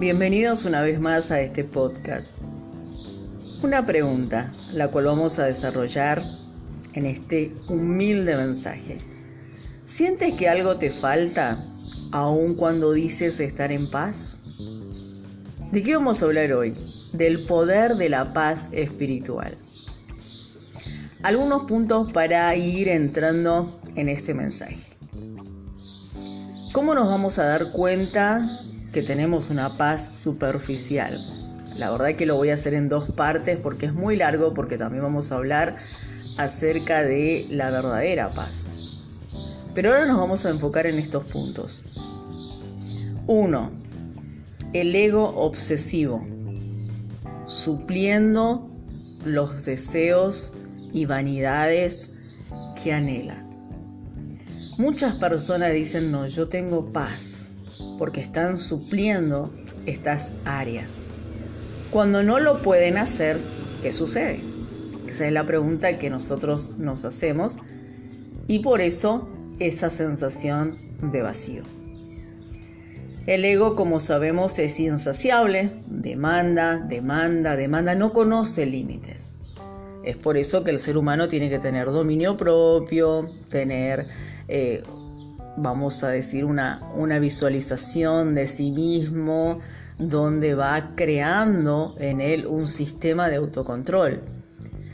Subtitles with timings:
[0.00, 2.24] Bienvenidos una vez más a este podcast.
[3.62, 6.22] Una pregunta, la cual vamos a desarrollar
[6.94, 8.96] en este humilde mensaje.
[9.84, 11.62] ¿Sientes que algo te falta
[12.12, 14.38] aun cuando dices estar en paz?
[15.70, 16.74] ¿De qué vamos a hablar hoy?
[17.12, 19.54] Del poder de la paz espiritual.
[21.22, 24.96] Algunos puntos para ir entrando en este mensaje.
[26.72, 28.40] ¿Cómo nos vamos a dar cuenta
[28.92, 31.16] que tenemos una paz superficial.
[31.78, 34.76] La verdad que lo voy a hacer en dos partes porque es muy largo, porque
[34.76, 35.76] también vamos a hablar
[36.38, 39.04] acerca de la verdadera paz.
[39.74, 41.82] Pero ahora nos vamos a enfocar en estos puntos.
[43.26, 43.70] Uno,
[44.72, 46.26] el ego obsesivo,
[47.46, 48.68] supliendo
[49.26, 50.54] los deseos
[50.92, 53.46] y vanidades que anhela.
[54.78, 57.29] Muchas personas dicen, no, yo tengo paz
[58.00, 59.52] porque están supliendo
[59.84, 61.04] estas áreas.
[61.90, 63.36] Cuando no lo pueden hacer,
[63.82, 64.40] ¿qué sucede?
[65.06, 67.58] Esa es la pregunta que nosotros nos hacemos
[68.46, 70.78] y por eso esa sensación
[71.12, 71.62] de vacío.
[73.26, 79.36] El ego, como sabemos, es insaciable, demanda, demanda, demanda, no conoce límites.
[80.04, 84.06] Es por eso que el ser humano tiene que tener dominio propio, tener
[84.48, 84.82] eh,
[85.60, 89.60] vamos a decir, una, una visualización de sí mismo
[89.98, 94.20] donde va creando en él un sistema de autocontrol.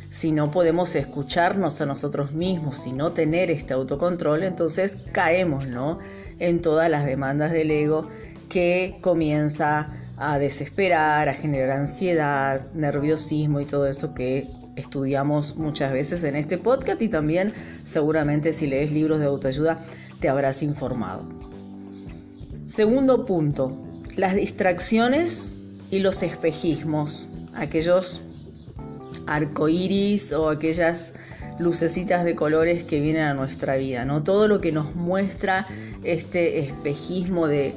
[0.08, 5.98] Si no podemos escucharnos a nosotros mismos y no tener este autocontrol, entonces caemos ¿no?
[6.38, 8.08] en todas las demandas del ego
[8.48, 9.86] que comienza
[10.16, 16.58] a desesperar, a generar ansiedad, nerviosismo y todo eso que estudiamos muchas veces en este
[16.58, 19.80] podcast y también seguramente si lees libros de autoayuda
[20.20, 21.28] te habrás informado.
[22.66, 23.76] Segundo punto,
[24.16, 28.46] las distracciones y los espejismos, aquellos
[29.26, 31.14] arcoíris o aquellas
[31.58, 34.22] lucecitas de colores que vienen a nuestra vida, ¿no?
[34.22, 35.66] Todo lo que nos muestra
[36.02, 37.74] este espejismo de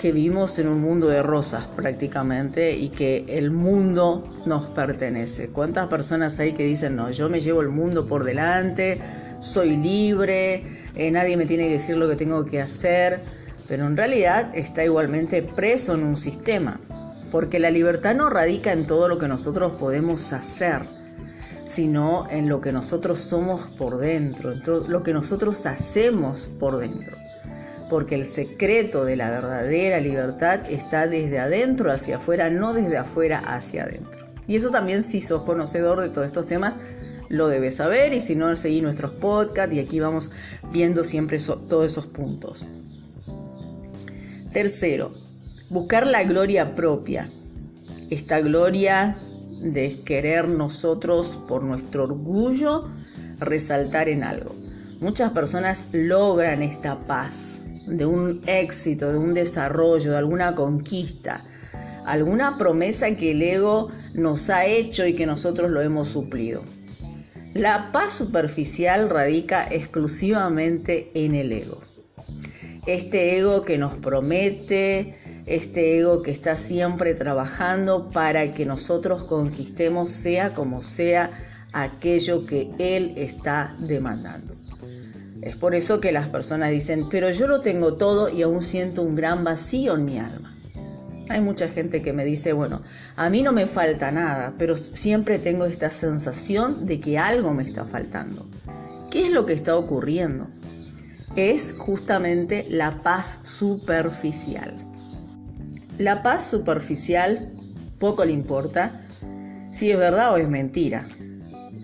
[0.00, 5.48] que vivimos en un mundo de rosas prácticamente y que el mundo nos pertenece.
[5.48, 8.98] ¿Cuántas personas hay que dicen, no, yo me llevo el mundo por delante,
[9.40, 10.64] soy libre,
[10.94, 13.20] eh, nadie me tiene que decir lo que tengo que hacer,
[13.68, 16.78] pero en realidad está igualmente preso en un sistema,
[17.30, 20.80] porque la libertad no radica en todo lo que nosotros podemos hacer,
[21.66, 27.16] sino en lo que nosotros somos por dentro, en lo que nosotros hacemos por dentro.
[27.88, 33.38] Porque el secreto de la verdadera libertad está desde adentro hacia afuera, no desde afuera
[33.46, 34.26] hacia adentro.
[34.48, 36.74] Y eso también si sos conocedor de todos estos temas,
[37.30, 40.32] lo debes saber y si no, seguí nuestros podcasts y aquí vamos
[40.72, 42.66] viendo siempre todos esos puntos.
[44.52, 45.08] Tercero,
[45.70, 47.26] buscar la gloria propia.
[48.10, 49.14] Esta gloria
[49.62, 52.88] de querer nosotros por nuestro orgullo
[53.38, 54.50] resaltar en algo.
[55.00, 61.40] Muchas personas logran esta paz de un éxito, de un desarrollo, de alguna conquista,
[62.06, 66.62] alguna promesa que el ego nos ha hecho y que nosotros lo hemos suplido.
[67.54, 71.80] La paz superficial radica exclusivamente en el ego.
[72.86, 75.16] Este ego que nos promete,
[75.46, 81.28] este ego que está siempre trabajando para que nosotros conquistemos sea como sea
[81.72, 84.54] aquello que él está demandando.
[85.42, 89.02] Es por eso que las personas dicen, pero yo lo tengo todo y aún siento
[89.02, 90.49] un gran vacío en mi alma.
[91.30, 92.82] Hay mucha gente que me dice, bueno,
[93.14, 97.62] a mí no me falta nada, pero siempre tengo esta sensación de que algo me
[97.62, 98.48] está faltando.
[99.12, 100.48] ¿Qué es lo que está ocurriendo?
[101.36, 104.74] Es justamente la paz superficial.
[105.98, 107.46] La paz superficial
[108.00, 108.96] poco le importa
[109.60, 111.06] si es verdad o es mentira.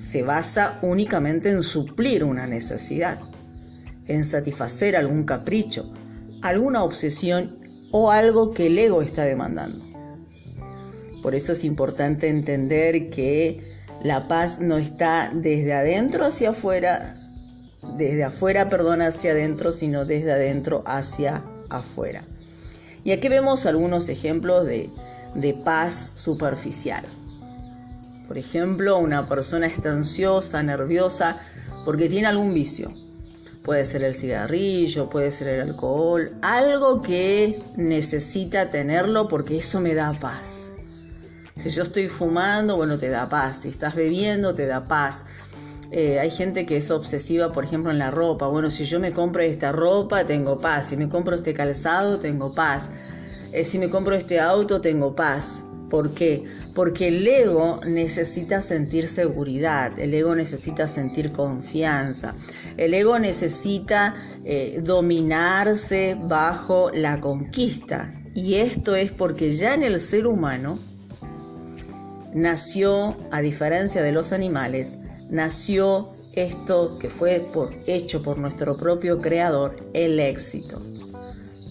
[0.00, 3.16] Se basa únicamente en suplir una necesidad,
[4.08, 5.92] en satisfacer algún capricho,
[6.42, 7.54] alguna obsesión
[7.98, 9.82] o algo que el ego está demandando.
[11.22, 13.58] Por eso es importante entender que
[14.02, 17.10] la paz no está desde adentro hacia afuera,
[17.96, 22.22] desde afuera, perdón, hacia adentro, sino desde adentro hacia afuera.
[23.02, 24.90] Y aquí vemos algunos ejemplos de,
[25.36, 27.04] de paz superficial.
[28.28, 31.40] Por ejemplo, una persona está ansiosa, nerviosa,
[31.86, 32.88] porque tiene algún vicio
[33.66, 39.92] Puede ser el cigarrillo, puede ser el alcohol, algo que necesita tenerlo porque eso me
[39.92, 40.72] da paz.
[41.56, 43.62] Si yo estoy fumando, bueno, te da paz.
[43.62, 45.24] Si estás bebiendo, te da paz.
[45.90, 48.46] Eh, hay gente que es obsesiva, por ejemplo, en la ropa.
[48.46, 50.90] Bueno, si yo me compro esta ropa, tengo paz.
[50.90, 53.50] Si me compro este calzado, tengo paz.
[53.52, 55.65] eh, si me compro este auto tengo paz.
[55.90, 56.44] ¿Por qué?
[56.74, 62.32] Porque el ego necesita sentir seguridad, el ego necesita sentir confianza,
[62.76, 68.12] el ego necesita eh, dominarse bajo la conquista.
[68.34, 70.78] Y esto es porque ya en el ser humano
[72.34, 74.98] nació, a diferencia de los animales,
[75.30, 77.42] nació esto que fue
[77.86, 80.80] hecho por nuestro propio creador, el éxito.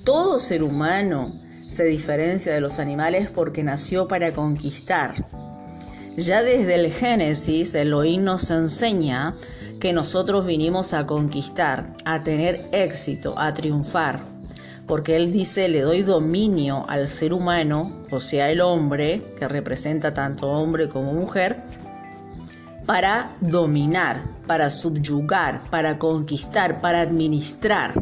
[0.03, 1.31] Todo ser humano
[1.75, 5.13] se diferencia de los animales porque nació para conquistar.
[6.15, 9.33] Ya desde el Génesis, Elohim nos enseña
[9.81, 14.23] que nosotros vinimos a conquistar, a tener éxito, a triunfar.
[14.87, 20.13] Porque Él dice, le doy dominio al ser humano, o sea, el hombre, que representa
[20.13, 21.61] tanto hombre como mujer,
[22.85, 28.01] para dominar, para subyugar, para conquistar, para administrar.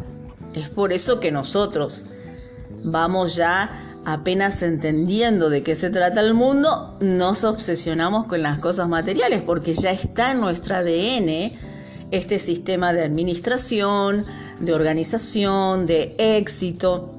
[0.54, 2.13] Es por eso que nosotros
[2.84, 8.88] vamos ya apenas entendiendo de qué se trata el mundo, nos obsesionamos con las cosas
[8.88, 11.52] materiales, porque ya está en nuestro ADN
[12.10, 14.24] este sistema de administración,
[14.60, 17.14] de organización, de éxito,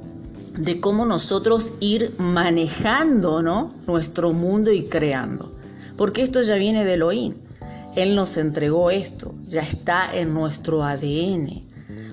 [0.57, 3.41] de cómo nosotros ir manejando
[3.87, 5.51] nuestro mundo y creando.
[5.97, 7.35] Porque esto ya viene de Elohim.
[7.95, 11.64] Él nos entregó esto, ya está en nuestro ADN.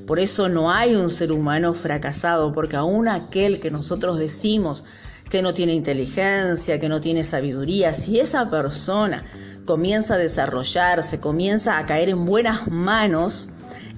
[0.06, 4.84] Por eso no hay un ser humano fracasado, porque aún aquel que nosotros decimos
[5.30, 9.24] que no tiene inteligencia, que no tiene sabiduría, si esa persona
[9.64, 13.48] comienza a desarrollarse, comienza a caer en buenas manos,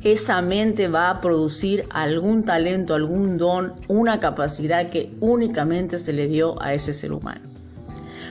[0.05, 6.27] esa mente va a producir algún talento, algún don, una capacidad que únicamente se le
[6.27, 7.41] dio a ese ser humano.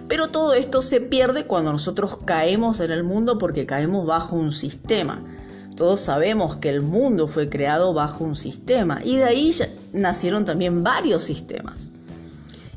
[0.07, 4.51] Pero todo esto se pierde cuando nosotros caemos en el mundo porque caemos bajo un
[4.51, 5.23] sistema.
[5.75, 9.51] Todos sabemos que el mundo fue creado bajo un sistema y de ahí
[9.91, 11.89] nacieron también varios sistemas.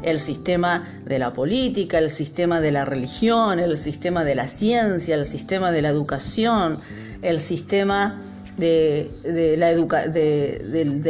[0.03, 5.15] El sistema de la política, el sistema de la religión, el sistema de la ciencia,
[5.15, 6.79] el sistema de la educación,
[7.23, 8.15] el sistema
[8.57, 9.11] de,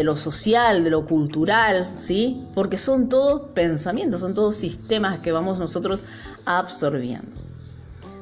[0.05, 2.43] lo social, de lo cultural, ¿sí?
[2.55, 6.05] Porque son todos pensamientos, son todos sistemas que vamos nosotros
[6.45, 7.31] absorbiendo.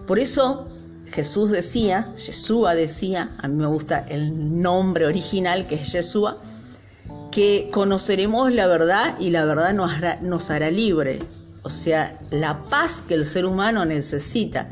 [0.07, 0.67] Por eso
[1.15, 6.37] Jesús decía, Yeshua decía, a mí me gusta el nombre original que es Yeshua,
[7.31, 11.21] que conoceremos la verdad y la verdad nos hará, nos hará libre.
[11.63, 14.67] O sea, la paz que el ser humano necesita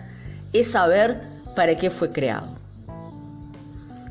[0.53, 1.17] es saber
[1.55, 2.49] para qué fue creado.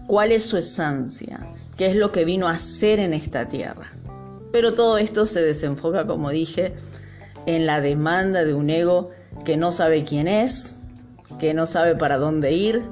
[0.07, 1.37] ¿Cuál es su esencia?
[1.75, 3.91] ¿Qué es lo que vino a hacer en esta tierra?
[4.53, 6.75] Pero todo esto se desenfoca, como dije,
[7.45, 9.09] en la demanda de un ego
[9.43, 10.77] que no sabe quién es,
[11.41, 12.83] que no sabe para dónde ir,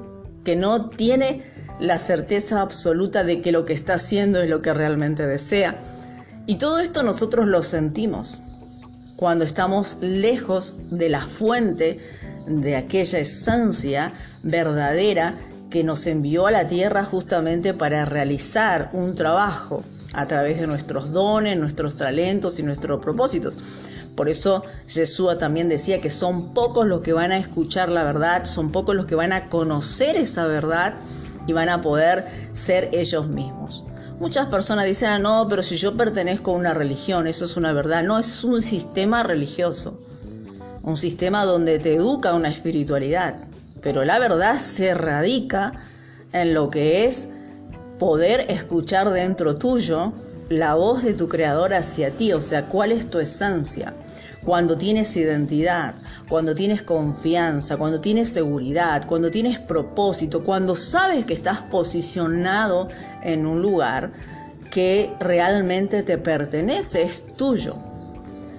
[0.44, 1.44] que no tiene
[1.78, 5.80] la certeza absoluta de que lo que está haciendo es lo que realmente desea.
[6.46, 11.96] Y todo esto nosotros lo sentimos cuando estamos lejos de la fuente
[12.48, 15.32] de aquella esencia verdadera
[15.70, 21.12] que nos envió a la tierra justamente para realizar un trabajo a través de nuestros
[21.12, 23.58] dones, nuestros talentos y nuestros propósitos.
[24.20, 28.44] Por eso Jesús también decía que son pocos los que van a escuchar la verdad,
[28.44, 30.94] son pocos los que van a conocer esa verdad
[31.46, 32.22] y van a poder
[32.52, 33.86] ser ellos mismos.
[34.18, 37.72] Muchas personas dicen, ah, no, pero si yo pertenezco a una religión, eso es una
[37.72, 38.02] verdad.
[38.02, 39.98] No, es un sistema religioso,
[40.82, 43.36] un sistema donde te educa una espiritualidad.
[43.80, 45.72] Pero la verdad se radica
[46.34, 47.28] en lo que es
[47.98, 50.12] poder escuchar dentro tuyo
[50.50, 53.94] la voz de tu creador hacia ti, o sea, cuál es tu esencia
[54.44, 55.94] cuando tienes identidad,
[56.28, 62.88] cuando tienes confianza, cuando tienes seguridad, cuando tienes propósito, cuando sabes que estás posicionado
[63.22, 64.12] en un lugar
[64.70, 67.74] que realmente te pertenece, es tuyo.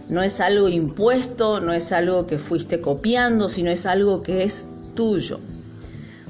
[0.10, 4.92] No es algo impuesto, no es algo que fuiste copiando, sino es algo que es
[4.94, 5.40] tuyo.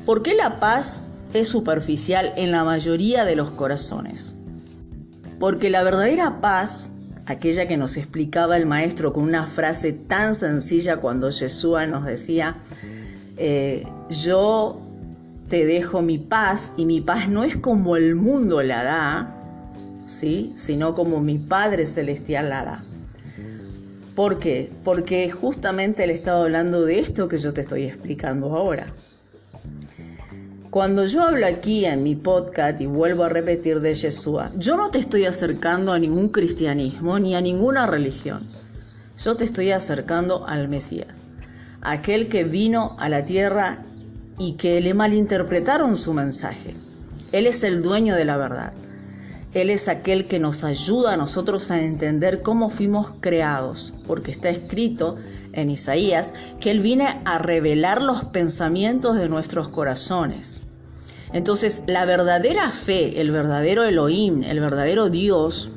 [0.06, 4.36] ¿Por qué la paz es superficial en la mayoría de los corazones?
[5.40, 6.91] Porque la verdadera paz
[7.32, 12.56] aquella que nos explicaba el maestro con una frase tan sencilla cuando Yeshua nos decía,
[13.38, 14.80] eh, yo
[15.50, 19.36] te dejo mi paz y mi paz no es como el mundo la da,
[19.94, 20.54] ¿sí?
[20.58, 22.84] sino como mi Padre Celestial la da.
[24.16, 24.72] ¿Por qué?
[24.84, 28.88] Porque justamente él estaba hablando de esto que yo te estoy explicando ahora.
[30.72, 34.90] Cuando yo hablo aquí en mi podcast y vuelvo a repetir de Yeshua, yo no
[34.90, 38.40] te estoy acercando a ningún cristianismo ni a ninguna religión.
[39.22, 41.18] Yo te estoy acercando al Mesías,
[41.82, 43.80] aquel que vino a la tierra
[44.40, 46.74] y que le malinterpretaron su mensaje.
[47.34, 48.72] Él es el dueño de la verdad.
[49.54, 54.48] Él es aquel que nos ayuda a nosotros a entender cómo fuimos creados, porque está
[54.48, 55.18] escrito
[55.54, 60.62] en Isaías que Él viene a revelar los pensamientos de nuestros corazones.
[61.34, 65.72] Entonces, la verdadera fe, el verdadero Elohim, el verdadero Dios,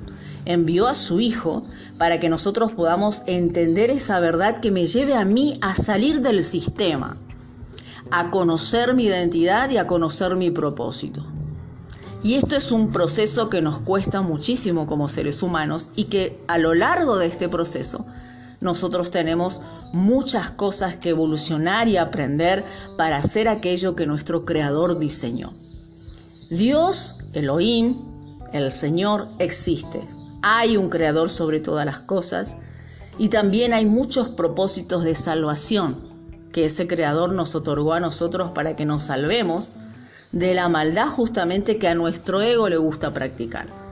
[0.45, 1.62] envió a su Hijo
[1.99, 6.43] para que nosotros podamos entender esa verdad que me lleve a mí a salir del
[6.43, 7.16] sistema,
[8.11, 11.25] a conocer mi identidad y a conocer mi propósito.
[12.25, 16.59] Y esto es un proceso que nos cuesta muchísimo como seres humanos y que a
[16.59, 18.07] lo largo de este proceso
[18.64, 19.61] nosotros tenemos
[19.92, 22.64] muchas cosas que evolucionar y aprender
[22.97, 25.52] para hacer aquello que nuestro Creador diseñó.
[26.49, 27.94] Dios, Elohim,
[28.52, 30.02] el Señor, existe.
[30.42, 32.56] Hay un Creador sobre todas las cosas
[33.18, 35.99] y también hay muchos propósitos de salvación
[36.50, 39.73] que ese Creador nos otorgó a nosotros para que nos salvemos
[40.33, 43.83] de la maldad justamente que a nuestro ego le gusta practicar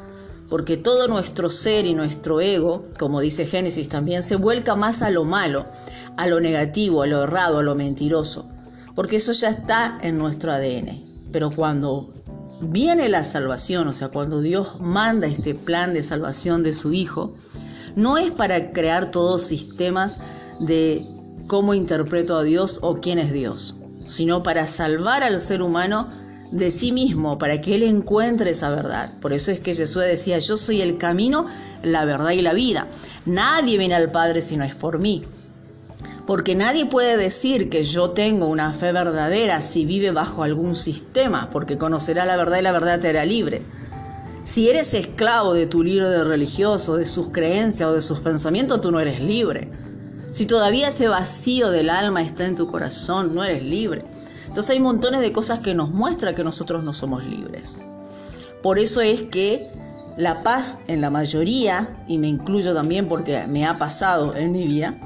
[0.53, 5.09] porque todo nuestro ser y nuestro ego, como dice Génesis también, se vuelca más a
[5.09, 5.65] lo malo,
[6.19, 8.51] a lo negativo, a lo errado, a lo mentiroso,
[8.95, 10.91] porque eso ya está en nuestro ADN.
[11.33, 12.13] Pero cuando
[12.61, 17.35] viene la salvación, o sea, cuando Dios manda este plan de salvación de su Hijo,
[17.97, 20.21] no es para crear todos sistemas
[20.61, 21.01] de
[21.49, 26.05] cómo interpreto a Dios o quién es Dios, sino para salvar al ser humano
[26.53, 29.11] de sí mismo para que él encuentre esa verdad.
[29.21, 31.47] Por eso es que Jesús decía, yo soy el camino,
[31.83, 32.87] la verdad y la vida.
[33.27, 35.25] Nadie viene al Padre si no es por mí.
[36.27, 41.51] Porque nadie puede decir que yo tengo una fe verdadera si vive bajo algún sistema,
[41.51, 43.63] porque conocerá la verdad y la verdad te hará libre.
[44.45, 48.93] Si eres esclavo de tu líder religioso, de sus creencias o de sus pensamientos, tú
[48.93, 49.69] no eres libre.
[50.33, 54.03] Si todavía ese vacío del alma está en tu corazón, no eres libre.
[54.53, 57.79] Entonces hay montones de cosas que nos muestran que nosotros no somos libres.
[58.63, 59.67] Por eso es que
[60.19, 64.67] la paz en la mayoría, y me incluyo también porque me ha pasado en mi
[64.67, 65.01] vida,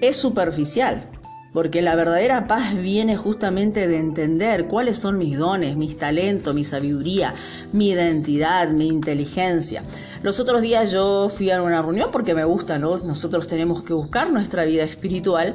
[0.00, 1.10] es superficial.
[1.52, 6.62] Porque la verdadera paz viene justamente de entender cuáles son mis dones, mis talentos, mi
[6.62, 7.34] sabiduría,
[7.72, 9.82] mi identidad, mi inteligencia.
[10.22, 12.96] Los otros días yo fui a una reunión porque me gusta, ¿no?
[12.98, 15.52] Nosotros tenemos que buscar nuestra vida espiritual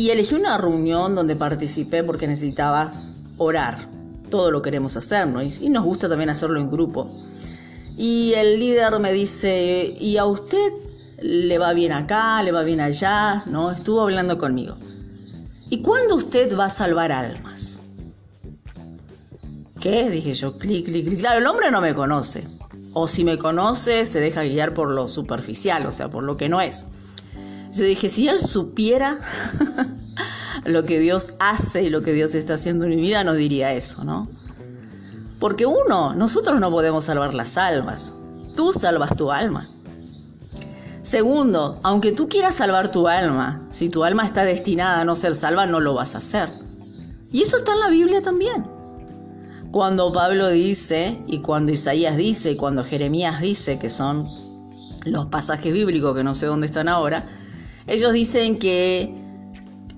[0.00, 2.90] y elegí una reunión donde participé porque necesitaba
[3.36, 3.86] orar.
[4.30, 5.42] Todo lo queremos hacer, ¿no?
[5.42, 7.06] Y, nos gusta también hacerlo en grupo.
[7.98, 10.72] Y el líder me dice, ¿y a usted
[11.20, 13.42] le va bien acá, le va bien allá?
[13.48, 13.70] ¿No?
[13.70, 14.72] Estuvo hablando conmigo.
[15.68, 17.80] ¿Y cuándo usted va a salvar almas?
[19.82, 20.08] ¿Qué?
[20.08, 21.18] Dije yo, clic, clic, clic.
[21.18, 22.42] Claro, el hombre no me conoce.
[22.94, 26.48] O si me conoce, se deja guiar por lo superficial, o sea, por lo que
[26.48, 26.86] no es.
[27.72, 29.18] Yo dije, si él supiera
[30.64, 33.72] lo que Dios hace y lo que Dios está haciendo en mi vida, no diría
[33.72, 34.26] eso, ¿no?
[35.40, 38.12] Porque uno, nosotros no podemos salvar las almas.
[38.56, 39.66] Tú salvas tu alma.
[41.02, 45.34] Segundo, aunque tú quieras salvar tu alma, si tu alma está destinada a no ser
[45.34, 46.48] salva, no lo vas a hacer.
[47.32, 48.66] Y eso está en la Biblia también.
[49.70, 54.26] Cuando Pablo dice, y cuando Isaías dice, y cuando Jeremías dice, que son
[55.04, 57.24] los pasajes bíblicos que no sé dónde están ahora,
[57.90, 59.12] ellos dicen que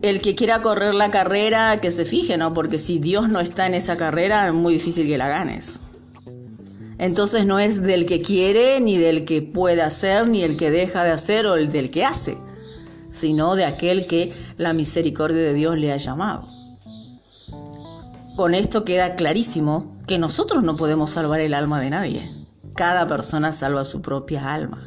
[0.00, 2.54] el que quiera correr la carrera, que se fije, ¿no?
[2.54, 5.80] Porque si Dios no está en esa carrera, es muy difícil que la ganes.
[6.96, 11.04] Entonces no es del que quiere, ni del que puede hacer, ni el que deja
[11.04, 12.38] de hacer o el del que hace,
[13.10, 16.48] sino de aquel que la misericordia de Dios le ha llamado.
[18.36, 22.22] Con esto queda clarísimo que nosotros no podemos salvar el alma de nadie.
[22.74, 24.78] Cada persona salva su propia alma.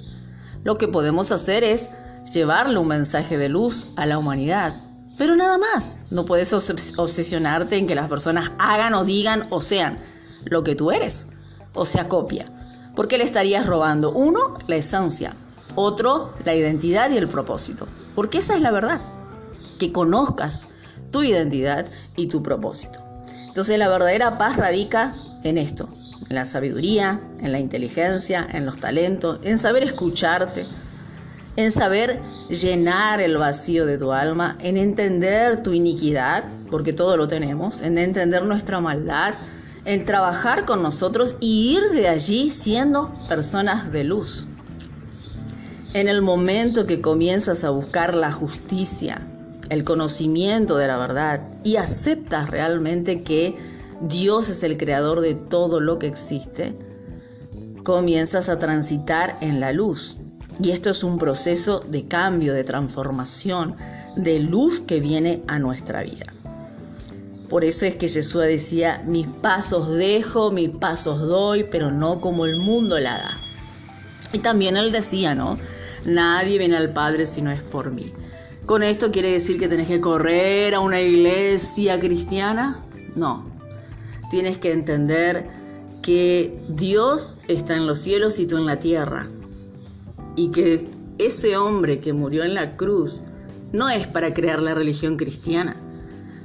[0.64, 1.92] Lo que podemos hacer es
[2.32, 4.82] llevarle un mensaje de luz a la humanidad.
[5.18, 10.00] Pero nada más, no puedes obsesionarte en que las personas hagan o digan o sean
[10.46, 11.28] lo que tú eres,
[11.74, 12.46] o sea, copia.
[12.96, 15.36] Porque le estarías robando, uno, la esencia,
[15.76, 17.88] otro, la identidad y el propósito.
[18.14, 19.02] Porque esa es la verdad,
[19.80, 20.68] que conozcas
[21.12, 23.00] tu identidad y tu propósito.
[23.48, 25.14] Entonces la verdadera paz radica
[25.44, 25.88] en esto,
[26.30, 30.66] en la sabiduría, en la inteligencia, en los talentos, en saber escucharte,
[31.56, 32.20] en saber
[32.50, 37.98] llenar el vacío de tu alma, en entender tu iniquidad, porque todo lo tenemos, en
[37.98, 39.34] entender nuestra maldad,
[39.86, 44.48] en trabajar con nosotros y ir de allí siendo personas de luz.
[45.94, 49.26] En el momento que comienzas a buscar la justicia,
[49.70, 53.56] el conocimiento de la verdad y aceptas realmente que
[54.02, 56.76] Dios es el creador de todo lo que existe,
[57.84, 60.18] comienzas a transitar en la luz
[60.62, 63.76] y esto es un proceso de cambio, de transformación,
[64.16, 66.26] de luz que viene a nuestra vida.
[67.50, 72.46] Por eso es que Jesús decía, mis pasos dejo, mis pasos doy, pero no como
[72.46, 73.38] el mundo la da.
[74.34, 75.60] Y también él decía, ¿no?
[76.06, 78.12] Nadie viene al Padre si no es por mí.
[78.66, 82.84] ¿Con esto quiere decir que tenés que correr a una iglesia cristiana?
[83.16, 83.46] No.
[84.32, 85.48] Tienes que entender
[86.02, 89.28] que Dios está en los cielos y tú en la tierra.
[90.36, 90.88] Y que
[91.18, 93.24] ese hombre que murió en la cruz
[93.72, 95.76] no es para crear la religión cristiana,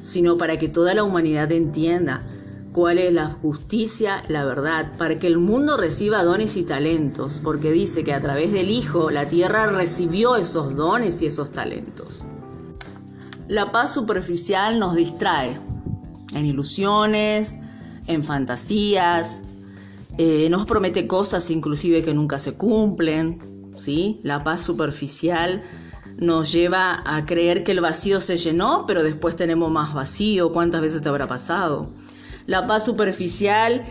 [0.03, 2.23] sino para que toda la humanidad entienda
[2.73, 7.73] cuál es la justicia, la verdad, para que el mundo reciba dones y talentos, porque
[7.73, 12.27] dice que a través del Hijo la tierra recibió esos dones y esos talentos.
[13.49, 15.59] La paz superficial nos distrae
[16.35, 17.57] en ilusiones,
[18.07, 19.43] en fantasías,
[20.19, 23.50] eh, nos promete cosas inclusive que nunca se cumplen,
[23.81, 24.21] ¿sí?
[24.23, 25.63] La paz superficial
[26.17, 30.53] nos lleva a creer que el vacío se llenó, pero después tenemos más vacío.
[30.53, 31.91] ¿Cuántas veces te habrá pasado?
[32.47, 33.85] La paz superficial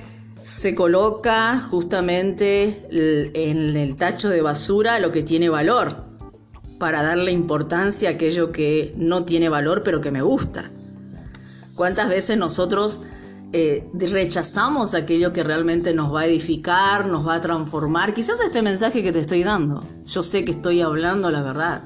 [0.43, 6.05] se coloca justamente en el tacho de basura lo que tiene valor,
[6.79, 10.71] para darle importancia a aquello que no tiene valor pero que me gusta.
[11.75, 13.01] ¿Cuántas veces nosotros
[13.51, 18.13] eh, rechazamos aquello que realmente nos va a edificar, nos va a transformar?
[18.13, 21.83] Quizás este mensaje que te estoy dando, yo sé que estoy hablando la verdad,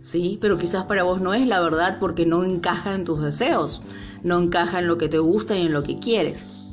[0.00, 0.38] ¿sí?
[0.40, 3.82] Pero quizás para vos no es la verdad porque no encaja en tus deseos,
[4.22, 6.64] no encaja en lo que te gusta y en lo que quieres.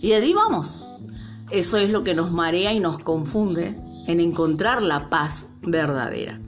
[0.00, 0.84] Y allí vamos.
[1.50, 6.40] Eso es lo que nos marea y nos confunde en encontrar la paz verdadera.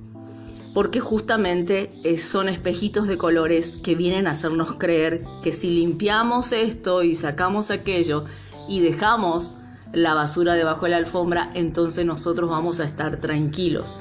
[0.74, 7.02] Porque justamente son espejitos de colores que vienen a hacernos creer que si limpiamos esto
[7.02, 8.24] y sacamos aquello
[8.68, 9.54] y dejamos
[9.92, 13.98] la basura debajo de la alfombra, entonces nosotros vamos a estar tranquilos.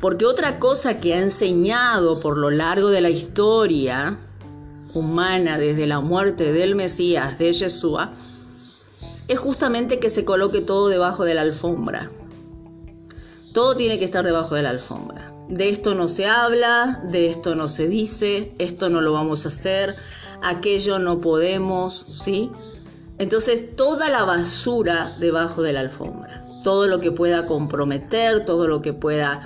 [0.00, 4.18] Porque otra cosa que ha enseñado por lo largo de la historia
[4.92, 8.12] humana desde la muerte del Mesías, de Yeshua,
[9.26, 12.10] es justamente que se coloque todo debajo de la alfombra.
[13.54, 15.23] Todo tiene que estar debajo de la alfombra.
[15.48, 19.48] De esto no se habla, de esto no se dice, esto no lo vamos a
[19.48, 19.94] hacer,
[20.42, 22.50] aquello no podemos, ¿sí?
[23.18, 28.80] Entonces toda la basura debajo de la alfombra, todo lo que pueda comprometer, todo lo
[28.80, 29.42] que pueda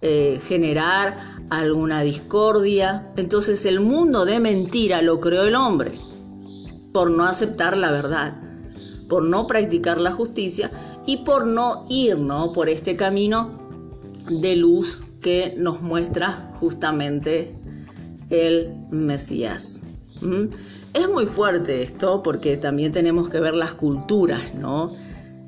[0.00, 1.18] eh, generar
[1.50, 3.12] alguna discordia.
[3.16, 5.92] Entonces el mundo de mentira lo creó el hombre
[6.92, 8.34] por no aceptar la verdad,
[9.08, 10.70] por no practicar la justicia
[11.06, 12.16] y por no ir
[12.54, 13.60] por este camino
[14.28, 17.54] de luz que nos muestra justamente
[18.30, 19.82] el Mesías.
[20.20, 20.46] ¿Mm?
[20.94, 24.90] Es muy fuerte esto porque también tenemos que ver las culturas, ¿no?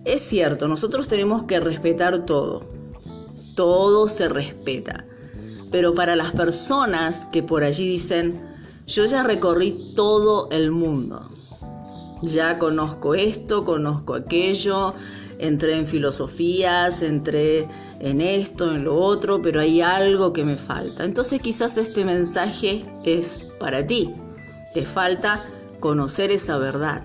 [0.05, 2.65] Es cierto, nosotros tenemos que respetar todo,
[3.55, 5.05] todo se respeta.
[5.71, 8.41] Pero para las personas que por allí dicen,
[8.87, 11.29] yo ya recorrí todo el mundo,
[12.23, 14.95] ya conozco esto, conozco aquello,
[15.39, 17.69] entré en filosofías, entré
[18.05, 21.05] en esto, en lo otro, pero hay algo que me falta.
[21.05, 24.15] Entonces quizás este mensaje es para ti.
[24.75, 25.47] Te falta
[25.81, 27.03] conocer esa verdad.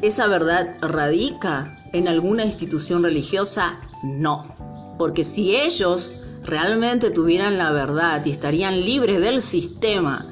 [0.00, 3.80] ¿Esa verdad radica en alguna institución religiosa?
[4.02, 4.94] No.
[4.96, 10.26] Porque si ellos realmente tuvieran la verdad y estarían libres del sistema,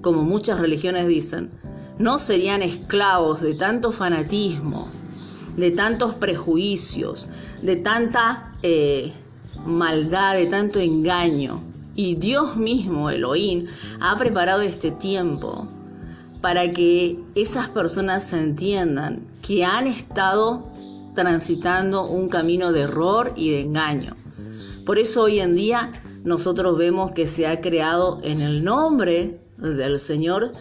[0.00, 1.50] como muchas religiones dicen,
[1.98, 4.88] no serían esclavos de tanto fanatismo,
[5.58, 7.28] de tantos prejuicios,
[7.60, 9.12] de tanta eh,
[9.66, 11.62] maldad, de tanto engaño.
[11.94, 13.66] Y Dios mismo, Elohim,
[14.00, 15.68] ha preparado este tiempo
[16.40, 20.66] para que esas personas se entiendan que han estado
[21.14, 24.16] transitando un camino de error y de engaño.
[24.86, 30.00] Por eso hoy en día nosotros vemos que se ha creado en el nombre del
[30.00, 30.52] Señor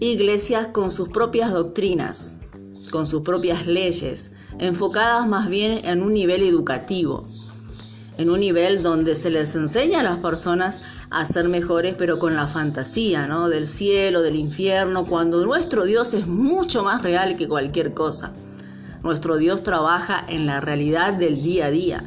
[0.00, 2.36] iglesias con sus propias doctrinas,
[2.90, 7.24] con sus propias leyes, enfocadas más bien en un nivel educativo,
[8.16, 12.36] en un nivel donde se les enseña a las personas a ser mejores, pero con
[12.36, 13.48] la fantasía, ¿no?
[13.48, 18.32] Del cielo, del infierno, cuando nuestro Dios es mucho más real que cualquier cosa.
[19.02, 22.04] Nuestro Dios trabaja en la realidad del día a día.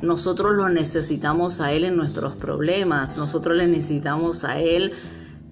[0.00, 4.92] Nosotros lo necesitamos a Él en nuestros problemas, nosotros le necesitamos a Él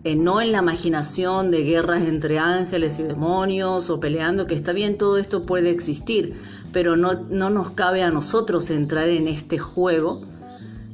[0.06, 4.72] eh, no en la imaginación de guerras entre ángeles y demonios o peleando, que está
[4.72, 6.40] bien, todo esto puede existir,
[6.70, 10.22] pero no, no nos cabe a nosotros entrar en este juego,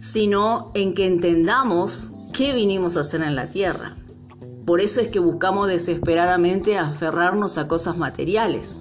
[0.01, 3.97] sino en que entendamos qué vinimos a hacer en la tierra.
[4.65, 8.79] Por eso es que buscamos desesperadamente aferrarnos a cosas materiales.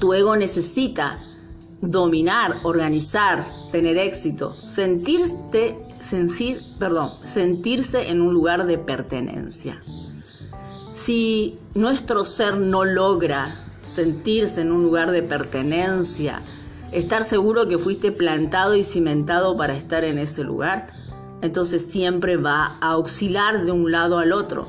[0.00, 1.16] Tu ego necesita
[1.80, 9.80] dominar, organizar, tener éxito, sentirte, sentir, perdón, sentirse en un lugar de pertenencia.
[10.92, 13.46] Si nuestro ser no logra
[13.80, 16.38] sentirse en un lugar de pertenencia,
[16.92, 20.86] estar seguro que fuiste plantado y cimentado para estar en ese lugar,
[21.42, 24.66] entonces siempre va a oscilar de un lado al otro,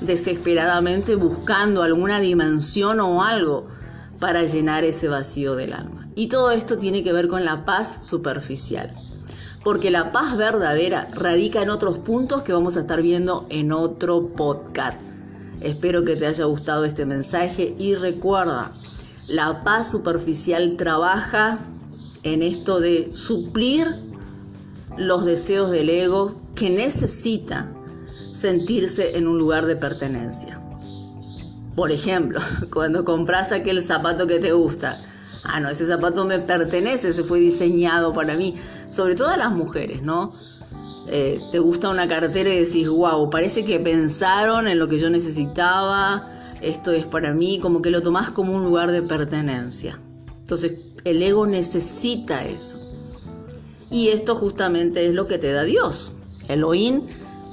[0.00, 3.66] desesperadamente buscando alguna dimensión o algo
[4.20, 6.08] para llenar ese vacío del alma.
[6.14, 8.90] Y todo esto tiene que ver con la paz superficial,
[9.66, 14.28] porque la paz verdadera radica en otros puntos que vamos a estar viendo en otro
[14.28, 14.96] podcast.
[15.60, 18.70] Espero que te haya gustado este mensaje y recuerda,
[19.26, 21.58] la paz superficial trabaja
[22.22, 23.88] en esto de suplir
[24.96, 27.68] los deseos del ego que necesita
[28.04, 30.60] sentirse en un lugar de pertenencia.
[31.74, 32.38] Por ejemplo,
[32.72, 34.96] cuando compras aquel zapato que te gusta,
[35.42, 38.54] ah, no, ese zapato me pertenece, se fue diseñado para mí,
[38.96, 40.30] sobre todo a las mujeres, ¿no?
[41.08, 45.10] Eh, te gusta una cartera y decís, wow, parece que pensaron en lo que yo
[45.10, 46.28] necesitaba,
[46.62, 50.00] esto es para mí, como que lo tomás como un lugar de pertenencia.
[50.38, 52.86] Entonces, el ego necesita eso.
[53.90, 56.12] Y esto justamente es lo que te da Dios.
[56.48, 57.00] Elohim,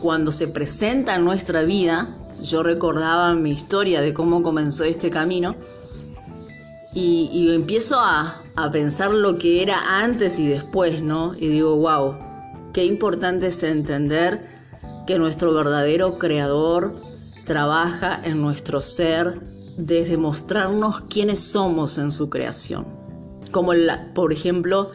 [0.01, 2.07] cuando se presenta en nuestra vida,
[2.43, 5.55] yo recordaba mi historia de cómo comenzó este camino,
[6.95, 11.33] y, empiezo a, a, pensar lo que era antes y después, ¿no?
[11.35, 12.15] Y digo, wow,
[12.73, 14.47] qué importante es entender
[15.07, 16.91] que nuestro verdadero creador
[17.45, 19.39] trabaja en nuestro ser
[19.77, 22.85] desde mostrarnos quiénes somos en su creación.
[23.51, 23.73] Como,
[24.13, 24.87] por ejemplo,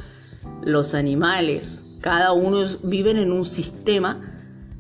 [0.63, 1.99] los animales.
[2.01, 4.21] Cada uno viven en un sistema,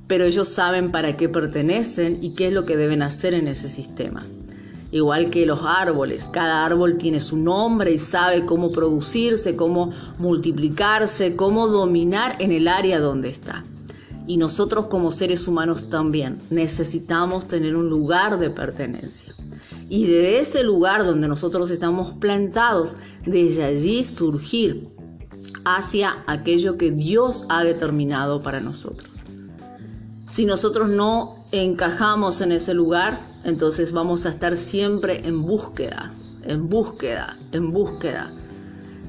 [0.07, 3.69] pero ellos saben para qué pertenecen y qué es lo que deben hacer en ese
[3.69, 4.27] sistema.
[4.91, 11.37] Igual que los árboles, cada árbol tiene su nombre y sabe cómo producirse, cómo multiplicarse,
[11.37, 13.65] cómo dominar en el área donde está.
[14.27, 19.35] Y nosotros como seres humanos también necesitamos tener un lugar de pertenencia.
[19.89, 22.97] Y de ese lugar donde nosotros estamos plantados,
[23.27, 24.89] desde allí surgir
[25.65, 29.18] hacia aquello que Dios ha determinado para nosotros.
[30.39, 36.13] Si nosotros no encajamos en ese lugar, entonces vamos a estar siempre en búsqueda,
[36.45, 38.31] en búsqueda, en búsqueda.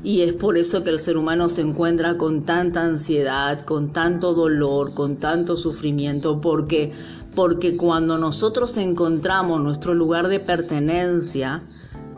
[0.03, 4.33] Y es por eso que el ser humano se encuentra con tanta ansiedad, con tanto
[4.33, 6.93] dolor, con tanto sufrimiento, porque
[7.35, 11.61] porque cuando nosotros encontramos nuestro lugar de pertenencia,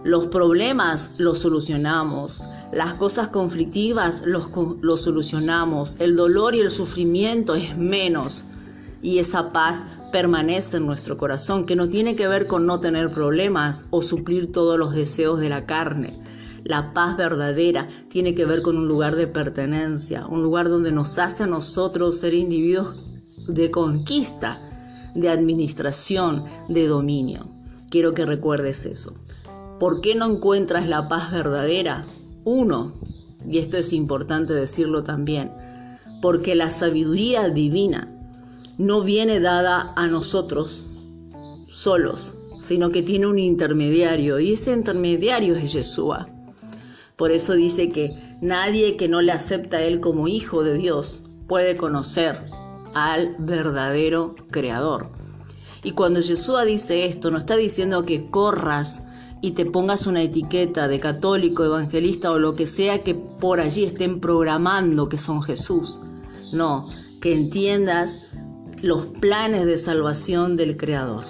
[0.06, 7.56] los problemas los solucionamos, las cosas conflictivas los, los solucionamos, el dolor y el sufrimiento
[7.56, 8.45] es menos
[9.01, 13.09] y esa paz permanece en nuestro corazón, que no tiene que ver con no tener
[13.11, 16.21] problemas o suplir todos los deseos de la carne.
[16.63, 21.17] La paz verdadera tiene que ver con un lugar de pertenencia, un lugar donde nos
[21.17, 23.11] hace a nosotros ser individuos
[23.47, 24.59] de conquista,
[25.15, 27.47] de administración, de dominio.
[27.89, 29.13] Quiero que recuerdes eso.
[29.79, 32.03] ¿Por qué no encuentras la paz verdadera?
[32.43, 32.93] Uno,
[33.49, 35.51] y esto es importante decirlo también,
[36.21, 38.20] porque la sabiduría divina
[38.77, 40.88] no viene dada a nosotros
[41.63, 46.27] solos, sino que tiene un intermediario y ese intermediario es Yeshua.
[47.15, 48.10] Por eso dice que
[48.41, 52.45] nadie que no le acepta a Él como hijo de Dios puede conocer
[52.95, 55.10] al verdadero Creador.
[55.84, 59.03] Y cuando Yeshua dice esto, no está diciendo que corras
[59.41, 63.84] y te pongas una etiqueta de católico, evangelista o lo que sea que por allí
[63.84, 65.99] estén programando que son Jesús.
[66.53, 66.86] No,
[67.21, 68.19] que entiendas
[68.82, 71.24] los planes de salvación del Creador.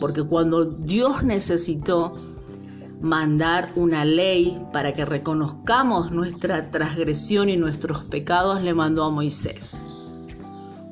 [0.00, 2.18] Porque cuando Dios necesitó
[3.00, 10.08] mandar una ley para que reconozcamos nuestra transgresión y nuestros pecados, le mandó a Moisés.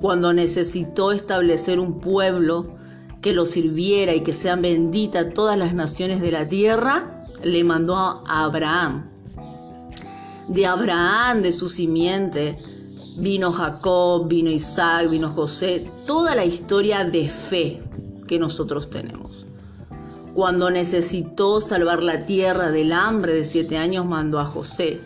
[0.01, 2.75] Cuando necesitó establecer un pueblo
[3.23, 7.96] que lo sirviera y que sean benditas todas las naciones de la tierra, le mandó
[7.96, 9.09] a Abraham.
[10.49, 12.57] De Abraham, de su simiente,
[13.16, 17.83] Vino Jacob, vino Isaac, vino José, toda la historia de fe
[18.27, 19.46] que nosotros tenemos.
[20.35, 25.01] Cuando necesitó salvar la tierra del hambre de siete años, mandó a José.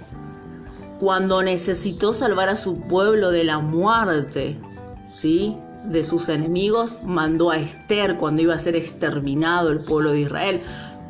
[1.01, 4.57] Cuando necesitó salvar a su pueblo de la muerte,
[5.03, 5.57] ¿sí?
[5.85, 10.61] de sus enemigos, mandó a Esther cuando iba a ser exterminado el pueblo de Israel.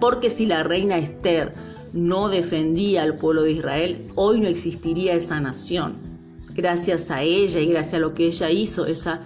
[0.00, 1.54] Porque si la reina Esther
[1.92, 6.13] no defendía al pueblo de Israel, hoy no existiría esa nación
[6.54, 9.20] gracias a ella y gracias a lo que ella hizo, esa,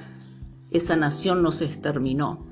[0.71, 2.47] esa nación no se exterminó.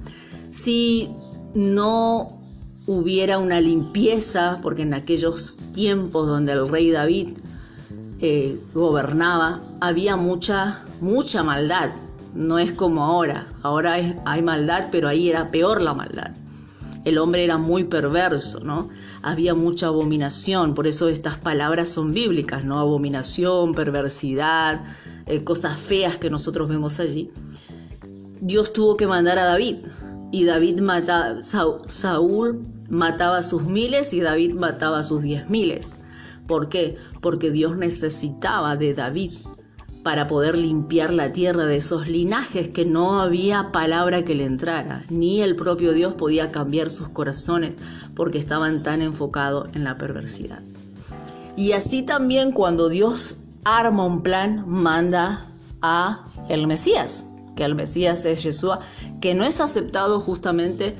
[0.50, 1.10] Si
[1.54, 2.40] no
[2.86, 7.30] hubiera una limpieza, porque en aquellos tiempos donde el rey David
[8.20, 11.90] eh, gobernaba, había mucha, mucha maldad.
[12.34, 13.48] No es como ahora.
[13.62, 16.32] Ahora hay maldad, pero ahí era peor la maldad.
[17.04, 18.88] el hombre era muy perverso, ¿no?
[19.26, 22.78] Había mucha abominación, por eso estas palabras son bíblicas, ¿no?
[22.78, 24.84] Abominación, perversidad,
[25.26, 27.32] eh, cosas feas que nosotros vemos allí.
[28.40, 29.78] Dios tuvo que mandar a David
[30.30, 35.98] y David mataba, Saúl mataba a sus miles y David mataba a sus diez miles.
[36.46, 36.94] ¿Por qué?
[37.20, 39.32] Porque Dios necesitaba de David
[40.06, 45.04] para poder limpiar la tierra de esos linajes que no había palabra que le entrara,
[45.10, 47.76] ni el propio Dios podía cambiar sus corazones
[48.14, 50.62] porque estaban tan enfocados en la perversidad.
[51.56, 55.50] Y así también cuando Dios arma un plan, manda
[55.82, 57.24] a el Mesías,
[57.56, 58.78] que el Mesías es Yeshua,
[59.20, 60.94] que no es aceptado justamente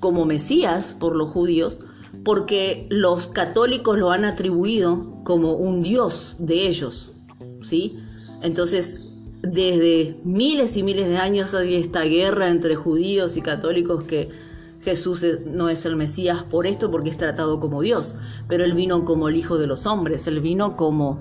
[0.00, 1.80] como Mesías por los judíos,
[2.24, 7.20] porque los católicos lo han atribuido como un Dios de ellos,
[7.60, 8.02] ¿sí?
[8.42, 14.30] Entonces, desde miles y miles de años hay esta guerra entre judíos y católicos que
[14.82, 18.14] Jesús no es el Mesías por esto, porque es tratado como Dios,
[18.48, 21.18] pero Él vino como el Hijo de los hombres, Él vino como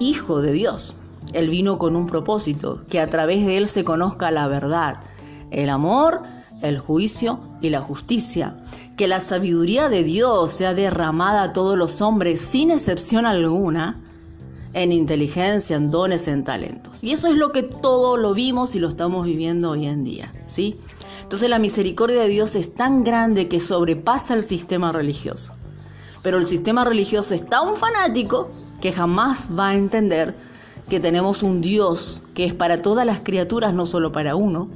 [0.00, 0.94] Hijo de Dios,
[1.32, 5.00] Él vino con un propósito, que a través de Él se conozca la verdad,
[5.50, 6.22] el amor,
[6.60, 8.56] el juicio y la justicia,
[8.98, 14.03] que la sabiduría de Dios sea derramada a todos los hombres sin excepción alguna,
[14.74, 17.02] en inteligencia, en dones, en talentos.
[17.02, 20.32] Y eso es lo que todo lo vimos y lo estamos viviendo hoy en día,
[20.48, 20.78] ¿sí?
[21.22, 25.54] Entonces la misericordia de Dios es tan grande que sobrepasa el sistema religioso.
[26.22, 28.46] Pero el sistema religioso es tan fanático
[28.80, 30.34] que jamás va a entender
[30.88, 34.68] que tenemos un Dios que es para todas las criaturas, no solo para uno,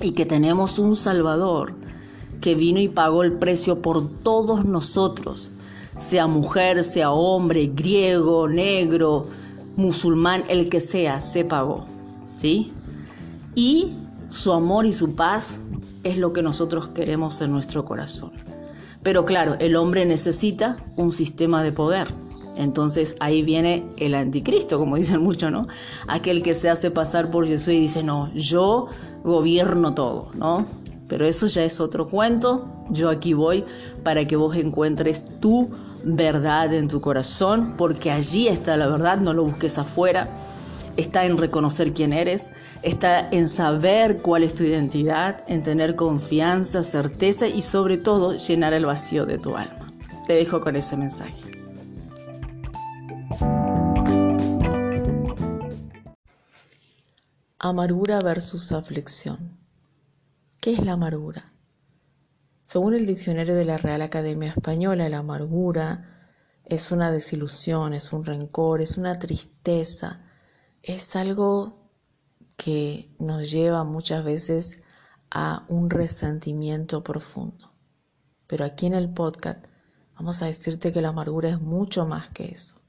[0.00, 1.74] y que tenemos un Salvador
[2.40, 5.50] que vino y pagó el precio por todos nosotros
[5.98, 9.26] sea mujer, sea hombre, griego, negro,
[9.76, 11.84] musulmán, el que sea, se pagó.
[12.36, 12.72] ¿Sí?
[13.54, 13.94] Y
[14.28, 15.60] su amor y su paz
[16.04, 18.32] es lo que nosotros queremos en nuestro corazón.
[19.02, 22.08] Pero claro, el hombre necesita un sistema de poder.
[22.56, 25.68] Entonces ahí viene el anticristo, como dicen mucho, ¿no?
[26.08, 28.88] Aquel que se hace pasar por Jesús y dice, no, yo
[29.22, 30.66] gobierno todo, ¿no?
[31.08, 32.66] Pero eso ya es otro cuento.
[32.90, 33.64] Yo aquí voy
[34.02, 35.68] para que vos encuentres tu
[36.06, 40.28] verdad en tu corazón, porque allí está la verdad, no lo busques afuera.
[40.96, 42.50] Está en reconocer quién eres,
[42.82, 48.72] está en saber cuál es tu identidad, en tener confianza, certeza y sobre todo llenar
[48.72, 49.86] el vacío de tu alma.
[50.26, 51.34] Te dejo con ese mensaje.
[57.58, 59.58] Amargura versus aflicción.
[60.60, 61.55] ¿Qué es la amargura?
[62.66, 66.32] Según el diccionario de la Real Academia Española, la amargura
[66.64, 70.24] es una desilusión, es un rencor, es una tristeza,
[70.82, 71.92] es algo
[72.56, 74.82] que nos lleva muchas veces
[75.30, 77.72] a un resentimiento profundo.
[78.48, 79.64] Pero aquí en el podcast
[80.16, 82.82] vamos a decirte que la amargura es mucho más que eso.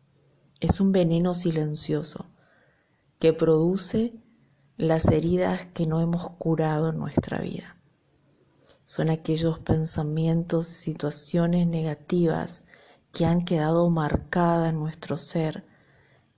[0.59, 2.25] Es un veneno silencioso
[3.19, 4.15] que produce
[4.75, 7.76] las heridas que no hemos curado en nuestra vida
[8.87, 12.63] son aquellos pensamientos, situaciones negativas
[13.11, 15.65] que han quedado marcadas en nuestro ser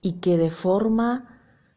[0.02, 1.28] y que de forma,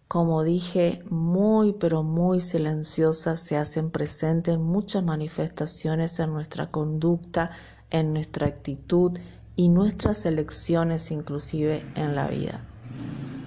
[0.07, 7.51] como dije, muy pero muy silenciosa se hacen presentes en muchas manifestaciones en nuestra conducta,
[7.91, 9.11] en nuestra actitud
[9.55, 12.61] y nuestras elecciones inclusive en la vida.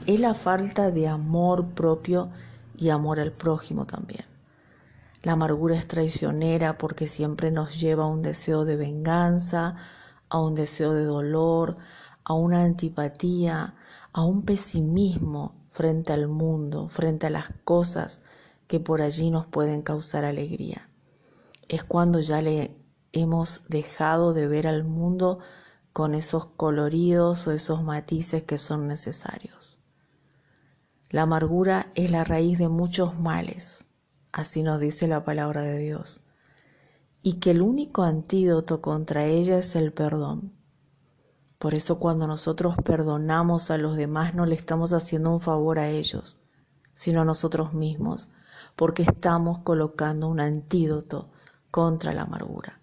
[0.06, 2.30] Es la falta de amor propio
[2.76, 4.35] y amor al prójimo también.
[5.26, 9.74] La amargura es traicionera porque siempre nos lleva a un deseo de venganza,
[10.28, 11.78] a un deseo de dolor,
[12.22, 13.74] a una antipatía,
[14.12, 18.20] a un pesimismo frente al mundo, frente a las cosas
[18.68, 20.90] que por allí nos pueden causar alegría.
[21.66, 22.76] Es cuando ya le
[23.10, 25.40] hemos dejado de ver al mundo
[25.92, 29.80] con esos coloridos o esos matices que son necesarios.
[31.10, 33.85] La amargura es la raíz de muchos males
[34.36, 36.20] así nos dice la palabra de Dios,
[37.22, 40.52] y que el único antídoto contra ella es el perdón.
[41.58, 45.88] Por eso cuando nosotros perdonamos a los demás no le estamos haciendo un favor a
[45.88, 46.36] ellos,
[46.92, 48.28] sino a nosotros mismos,
[48.76, 51.30] porque estamos colocando un antídoto
[51.70, 52.78] contra la amargura.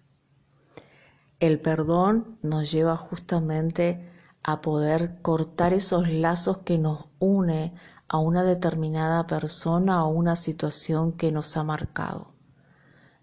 [1.38, 4.10] El perdón nos lleva justamente
[4.42, 7.74] a poder cortar esos lazos que nos une
[8.14, 12.28] a una determinada persona o una situación que nos ha marcado.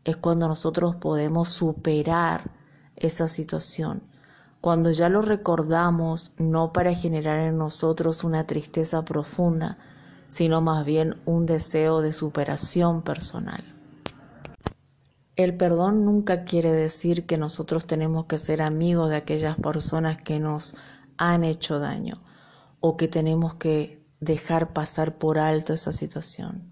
[0.04, 2.52] Es cuando nosotros podemos superar
[2.98, 4.04] esa situación,
[4.60, 9.78] cuando ya lo recordamos no para generar en nosotros una tristeza profunda,
[10.28, 13.64] sino más bien un deseo de superación personal.
[15.38, 20.42] El perdón nunca quiere decir que nosotros tenemos que ser amigos de aquellas personas que
[20.42, 20.76] nos
[21.18, 22.22] han hecho daño
[22.82, 26.72] o que tenemos que dejar pasar por alto esa situación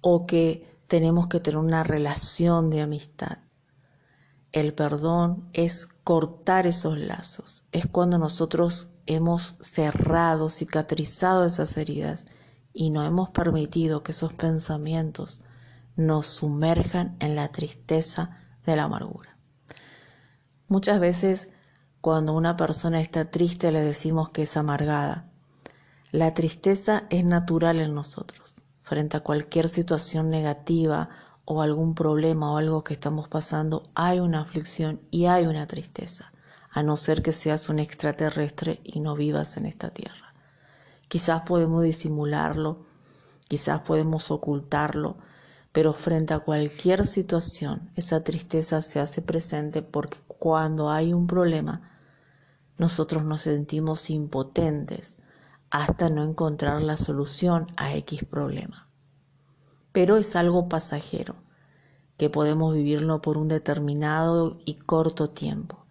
[0.00, 3.38] o que tenemos que tener una relación de amistad.
[4.52, 12.26] El perdón es cortar esos lazos, es cuando nosotros hemos cerrado, cicatrizado esas heridas
[12.72, 15.42] y no hemos permitido que esos pensamientos
[15.96, 19.36] nos sumerjan en la tristeza de la amargura.
[20.68, 21.48] Muchas veces
[22.00, 25.29] cuando una persona está triste le decimos que es amargada.
[26.12, 28.54] La tristeza es natural en nosotros.
[28.82, 31.08] Frente a cualquier situación negativa
[31.44, 36.32] o algún problema o algo que estamos pasando, hay una aflicción y hay una tristeza,
[36.72, 40.34] a no ser que seas un extraterrestre y no vivas en esta tierra.
[41.06, 42.86] Quizás podemos disimularlo,
[43.46, 45.16] quizás podemos ocultarlo,
[45.70, 51.88] pero frente a cualquier situación, esa tristeza se hace presente porque cuando hay un problema,
[52.78, 55.16] nosotros nos sentimos impotentes
[55.70, 58.90] hasta no encontrar la solución a X problema
[59.92, 61.36] pero es algo pasajero,
[62.16, 65.84] que podemos vivirlo por un determinado y corto tiempo.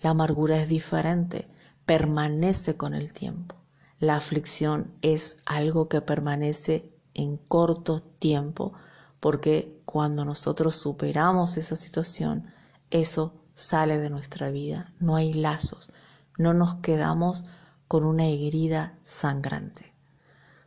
[0.00, 1.48] La amargura es diferente,
[1.86, 3.56] permanece con el tiempo.
[3.98, 8.74] La aflicción es algo que permanece en corto tiempo,
[9.20, 12.46] porque cuando nosotros superamos esa situación,
[12.90, 15.90] eso sale de nuestra vida, no hay lazos,
[16.36, 17.44] no nos quedamos
[17.88, 19.92] con una herida sangrante.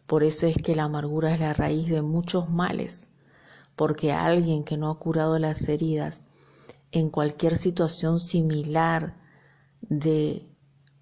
[0.06, 3.10] Por eso es que la amargura es la raíz de muchos males,
[3.75, 6.23] porque alguien que no ha curado las heridas
[6.91, 9.17] en cualquier situación similar
[9.82, 10.47] de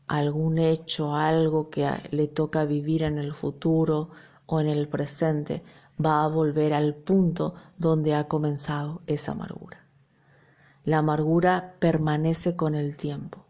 [0.07, 4.09] algún hecho, algo que le toca vivir en el futuro
[4.45, 5.63] o en el presente,
[6.03, 9.85] va a volver al punto donde ha comenzado esa amargura.
[10.83, 13.44] La amargura permanece con el tiempo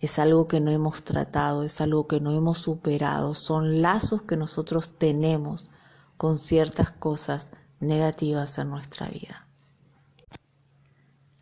[0.00, 4.36] es algo que no hemos tratado, es algo que no hemos superado, son lazos que
[4.36, 5.70] nosotros tenemos
[6.16, 9.46] con ciertas cosas negativas en nuestra vida.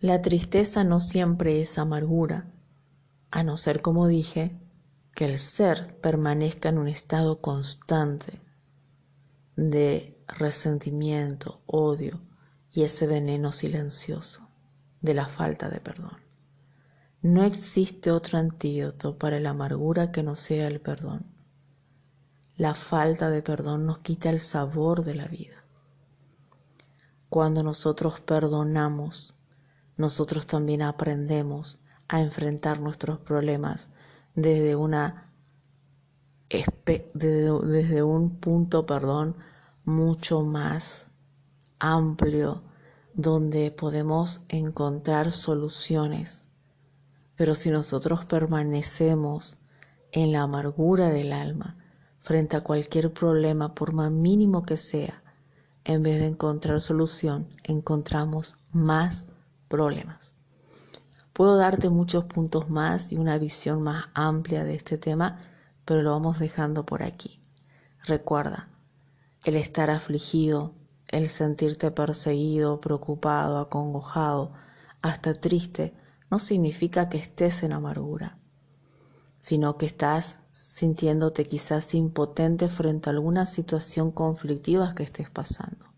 [0.00, 2.52] La tristeza no siempre es amargura,
[3.30, 4.60] a no ser, como dije,
[5.14, 8.40] que el ser permanezca en un estado constante
[9.56, 12.20] de resentimiento, odio
[12.72, 14.48] y ese veneno silencioso
[15.00, 16.23] de la falta de perdón.
[17.24, 21.24] No existe otro antídoto para la amargura que no sea el perdón.
[22.54, 25.64] La falta de perdón nos quita el sabor de la vida.
[27.30, 29.34] Cuando nosotros perdonamos,
[29.96, 33.88] nosotros también aprendemos a enfrentar nuestros problemas
[34.34, 34.76] desde
[37.14, 39.34] desde, un punto, perdón,
[39.86, 41.10] mucho más
[41.78, 42.64] amplio
[43.14, 46.50] donde podemos encontrar soluciones
[47.36, 49.56] pero si nosotros permanecemos
[50.12, 51.76] en la amargura del alma
[52.20, 55.22] frente a cualquier problema, por más mínimo que sea,
[55.84, 59.26] en vez de encontrar solución, encontramos más
[59.68, 60.34] problemas.
[61.32, 65.38] Puedo darte muchos puntos más y una visión más amplia de este tema,
[65.84, 67.40] pero lo vamos dejando por aquí.
[68.04, 68.68] Recuerda,
[69.44, 70.72] el estar afligido,
[71.08, 74.52] el sentirte perseguido, preocupado, acongojado,
[75.02, 75.92] hasta triste,
[76.30, 78.38] no significa que estés en amargura,
[79.38, 85.92] sino que estás sintiéndote quizás impotente frente a alguna situación conflictiva que estés pasando.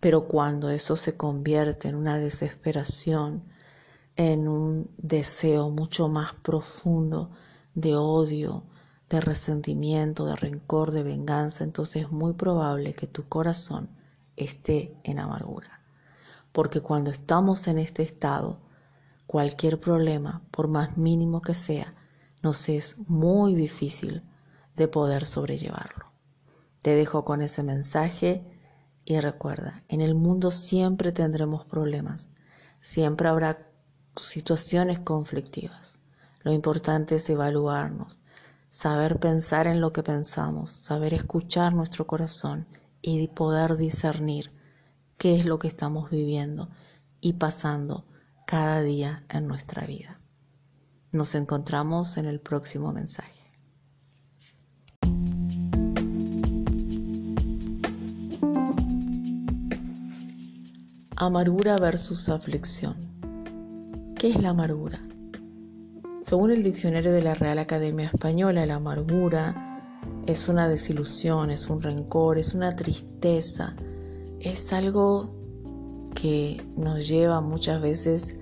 [0.00, 3.44] Pero cuando eso se convierte en una desesperación,
[4.16, 7.30] en un deseo mucho más profundo
[7.74, 8.64] de odio,
[9.08, 13.90] de resentimiento, de rencor, de venganza, entonces es muy probable que tu corazón
[14.36, 15.80] esté en amargura.
[16.52, 18.60] Porque cuando estamos en este estado,
[19.32, 21.94] cualquier problema, por más mínimo que sea,
[22.42, 24.22] nos es muy difícil
[24.76, 26.12] de poder sobrellevarlo.
[26.82, 28.44] Te dejo con ese mensaje
[29.06, 32.30] y recuerda, en el mundo siempre tendremos problemas,
[32.78, 33.70] siempre habrá
[34.16, 35.98] situaciones conflictivas.
[36.42, 38.20] Lo importante es evaluarnos,
[38.68, 42.66] saber pensar en lo que pensamos, saber escuchar nuestro corazón
[43.00, 44.52] y poder discernir
[45.16, 46.68] qué es lo que estamos viviendo
[47.22, 48.04] y pasando
[48.46, 50.20] cada día en nuestra vida.
[51.12, 53.50] Nos encontramos en el próximo mensaje.
[61.16, 62.96] Amargura versus aflicción.
[64.18, 65.00] ¿Qué es la amargura?
[66.22, 69.80] Según el diccionario de la Real Academia Española, la amargura
[70.26, 73.76] es una desilusión, es un rencor, es una tristeza,
[74.40, 75.41] es algo
[76.14, 78.36] que nos lleva muchas veces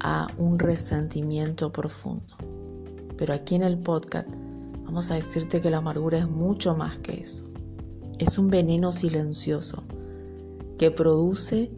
[0.00, 2.36] a un resentimiento profundo.
[3.16, 4.28] Pero aquí en el podcast
[4.84, 7.44] vamos a decirte que la amargura es mucho más que eso.
[8.18, 9.84] Es un veneno silencioso
[10.78, 11.70] que produce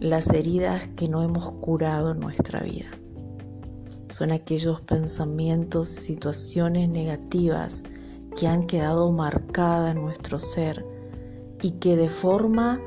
[0.00, 2.86] las heridas que no hemos curado en nuestra vida.
[4.10, 7.84] Son aquellos pensamientos, situaciones negativas
[8.38, 10.84] que han quedado marcadas en nuestro ser
[11.60, 12.80] y que de forma,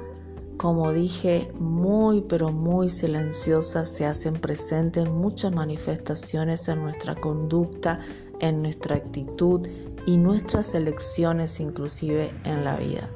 [0.61, 7.99] como dije, muy pero muy silenciosa se hacen presentes en muchas manifestaciones en nuestra conducta,
[8.39, 9.67] en nuestra actitud
[10.05, 13.09] y nuestras elecciones inclusive en la vida.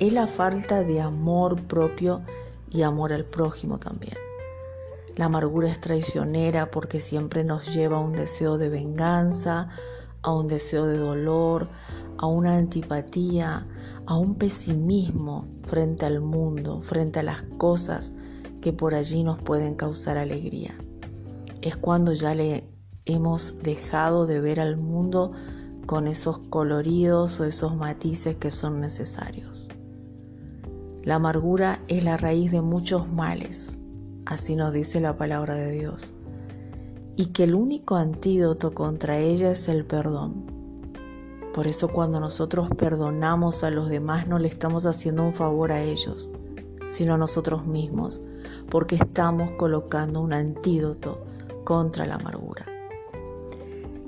[0.00, 2.22] Es la falta de amor propio
[2.72, 4.16] y amor al prójimo también.
[5.14, 9.68] La amargura es traicionera porque siempre nos lleva a un deseo de venganza,
[10.22, 11.68] a un deseo de dolor,
[12.18, 13.64] a una antipatía,
[14.08, 18.14] a un pesimismo frente al mundo, frente a las cosas
[18.62, 20.74] que por allí nos pueden causar alegría.
[21.60, 22.64] Es cuando ya le
[23.04, 25.32] hemos dejado de ver al mundo
[25.84, 29.68] con esos coloridos o esos matices que son necesarios.
[31.04, 33.76] La amargura es la raíz de muchos males,
[34.24, 36.14] así nos dice la palabra de Dios,
[37.14, 40.57] y que el único antídoto contra ella es el perdón.
[41.54, 45.82] Por eso cuando nosotros perdonamos a los demás no le estamos haciendo un favor a
[45.82, 46.30] ellos,
[46.88, 48.20] sino a nosotros mismos,
[48.70, 51.24] porque estamos colocando un antídoto
[51.64, 52.66] contra la amargura.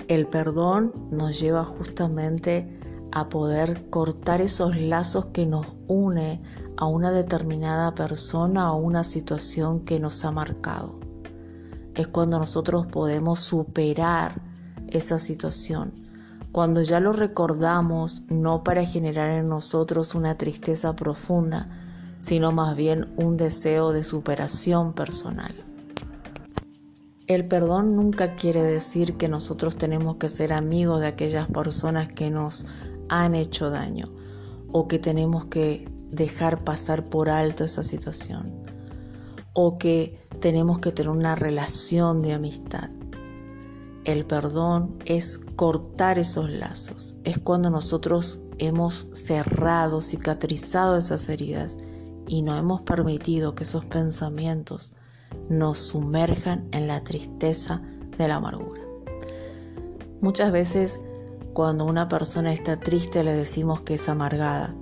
[0.07, 2.77] El perdón nos lleva justamente
[3.11, 6.41] a poder cortar esos lazos que nos une
[6.77, 10.99] a una determinada persona o una situación que nos ha marcado.
[11.93, 14.41] Es cuando nosotros podemos superar
[14.87, 15.93] esa situación,
[16.51, 21.69] cuando ya lo recordamos no para generar en nosotros una tristeza profunda,
[22.19, 25.55] sino más bien un deseo de superación personal.
[27.27, 32.29] El perdón nunca quiere decir que nosotros tenemos que ser amigos de aquellas personas que
[32.29, 32.65] nos
[33.07, 34.11] han hecho daño
[34.71, 38.65] o que tenemos que dejar pasar por alto esa situación
[39.53, 42.89] o que tenemos que tener una relación de amistad.
[44.03, 51.77] El perdón es cortar esos lazos, es cuando nosotros hemos cerrado, cicatrizado esas heridas
[52.27, 54.93] y no hemos permitido que esos pensamientos
[55.49, 57.81] nos sumerjan en la tristeza
[58.17, 58.81] de la amargura.
[60.19, 60.99] Muchas veces
[61.53, 64.73] cuando una persona está triste le decimos que es amargada,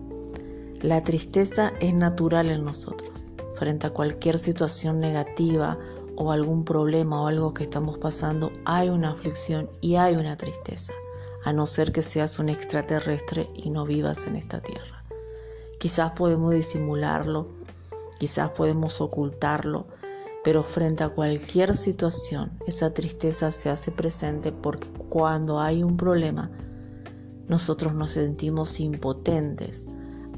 [0.81, 3.25] la tristeza es natural en nosotros.
[3.55, 5.77] Frente a cualquier situación negativa
[6.19, 10.93] o algún problema o algo que estamos pasando, hay una aflicción y hay una tristeza,
[11.45, 15.05] a no ser que seas un extraterrestre y no vivas en esta tierra.
[15.79, 17.47] Quizás podemos disimularlo,
[18.19, 19.87] quizás podemos ocultarlo,
[20.43, 26.51] pero frente a cualquier situación, esa tristeza se hace presente porque cuando hay un problema,
[27.47, 29.87] nosotros nos sentimos impotentes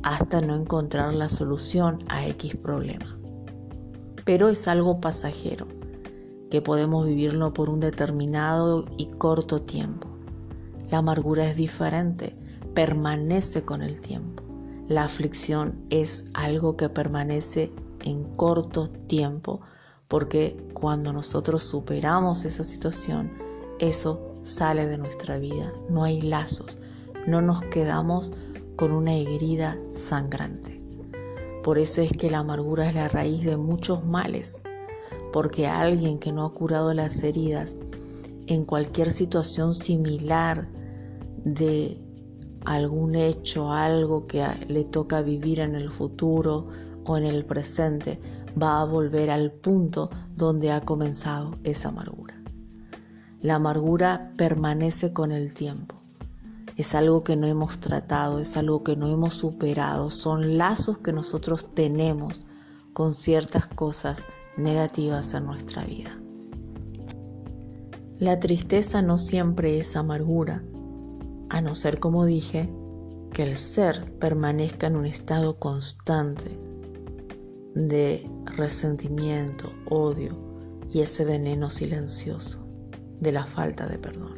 [0.04, 3.21] hasta no encontrar la solución a X problema.
[4.26, 5.68] Pero es algo pasajero,
[6.50, 10.10] que podemos vivirlo por un determinado y corto tiempo.
[10.90, 12.36] La amargura es diferente,
[12.74, 14.44] permanece con el tiempo.
[14.88, 17.72] La aflicción es algo que permanece
[18.04, 19.62] en corto tiempo,
[20.08, 23.32] porque cuando nosotros superamos esa situación,
[23.80, 26.78] eso sale de nuestra vida, no hay lazos,
[27.28, 28.34] no nos quedamos
[28.76, 30.81] con una herida sangrante.
[31.64, 34.64] Por eso es que la amargura es la raíz de muchos males,
[35.32, 37.78] porque alguien que no ha curado las heridas
[38.48, 40.68] en cualquier situación similar
[41.46, 42.02] de
[42.66, 46.68] algún hecho, algo que le toca vivir en el futuro
[47.06, 48.20] o en el presente,
[48.62, 52.42] va a volver al punto donde ha comenzado esa amargura.
[53.40, 56.01] La amargura permanece con el tiempo
[56.82, 61.14] es algo que no hemos tratado, es algo que no hemos superado, son lazos que
[61.14, 62.46] nosotros tenemos
[62.94, 64.26] con ciertas cosas
[64.58, 66.20] negativas en nuestra vida.
[68.18, 70.64] La tristeza no siempre es amargura,
[71.50, 72.72] a no ser, como dije,
[73.34, 76.60] que el ser permanezca en un estado constante
[77.76, 80.36] de resentimiento, odio
[80.92, 82.68] y ese veneno silencioso
[83.20, 84.31] de la falta de perdón.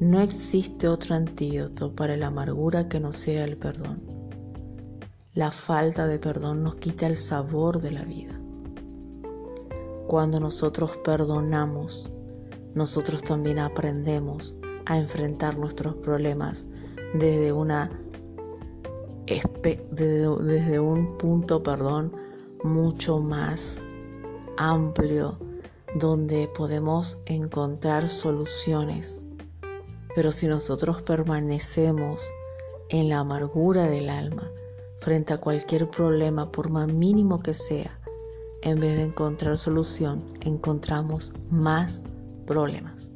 [0.00, 4.00] No existe otro antídoto para la amargura que no sea el perdón.
[5.34, 8.40] La falta de perdón nos quita el sabor de la vida.
[10.06, 12.10] Cuando nosotros perdonamos,
[12.74, 14.54] nosotros también aprendemos
[14.86, 16.64] a enfrentar nuestros problemas
[17.12, 17.90] desde una
[19.92, 22.12] desde un punto, perdón,
[22.64, 23.84] mucho más
[24.56, 25.38] amplio
[25.94, 29.26] donde podemos encontrar soluciones.
[30.14, 32.30] Pero si nosotros permanecemos
[32.88, 34.50] en la amargura del alma
[35.00, 37.98] frente a cualquier problema, por más mínimo que sea,
[38.62, 42.02] en vez de encontrar solución, encontramos más
[42.46, 43.10] problemas.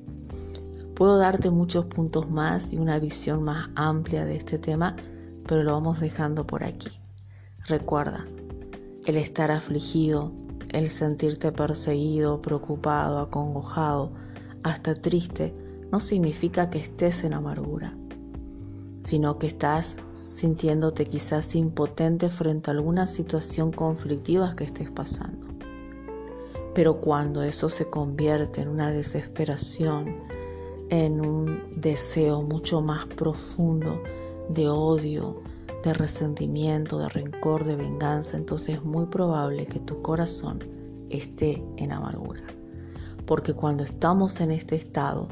[0.95, 4.97] Puedo darte muchos puntos más y una visión más amplia de este tema,
[5.47, 7.01] pero lo vamos dejando por aquí.
[7.67, 8.25] Recuerda,
[9.05, 10.33] el estar afligido,
[10.71, 14.13] el sentirte perseguido, preocupado, acongojado,
[14.63, 15.55] hasta triste,
[15.95, 17.97] no significa que estés en amargura,
[19.03, 25.47] sino que estás sintiéndote quizás impotente frente a alguna situación conflictiva que estés pasando.
[26.75, 30.17] Pero cuando eso se convierte en una desesperación,
[30.91, 34.03] en un deseo mucho más profundo
[34.49, 35.43] de odio,
[35.85, 40.59] de resentimiento, de rencor, de venganza, entonces es muy probable que tu corazón
[41.09, 42.43] esté en amargura.
[43.27, 45.29] Porque cuando estamos en este estado,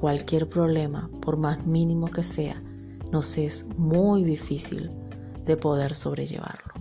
[0.00, 2.62] cualquier problema, por más mínimo que sea,
[3.12, 4.90] nos es muy difícil
[5.44, 6.72] de poder sobrellevarlo.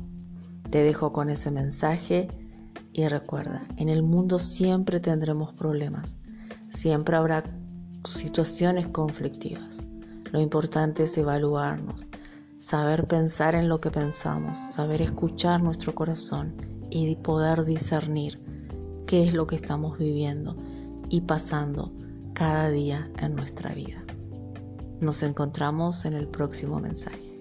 [0.72, 2.30] Te dejo con ese mensaje
[2.94, 6.20] y recuerda, en el mundo siempre tendremos problemas,
[6.70, 7.44] siempre habrá
[8.06, 9.86] situaciones conflictivas.
[10.32, 12.08] Lo importante es evaluarnos,
[12.58, 16.56] saber pensar en lo que pensamos, saber escuchar nuestro corazón
[16.90, 18.42] y poder discernir
[19.06, 20.56] qué es lo que estamos viviendo
[21.10, 21.92] y pasando
[22.40, 24.02] cada día en nuestra vida.
[25.02, 27.39] Nos encontramos en el próximo mensaje.